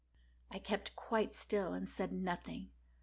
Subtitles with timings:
[0.49, 2.71] I kept quite still and said nothing.